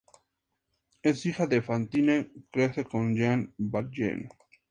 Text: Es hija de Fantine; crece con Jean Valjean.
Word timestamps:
Es 1.03 1.27
hija 1.27 1.45
de 1.45 1.61
Fantine; 1.61 2.31
crece 2.51 2.85
con 2.85 3.13
Jean 3.13 3.53
Valjean. 3.59 4.29